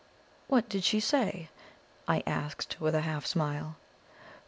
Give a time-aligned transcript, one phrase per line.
[0.47, 1.51] "What did she say?"
[2.07, 3.75] I asked with a half smile.